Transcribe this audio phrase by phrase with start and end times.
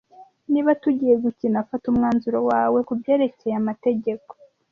[0.51, 4.31] Niba tugiye gukina, fata umwanzuro wawe kubyerekeye amategeko!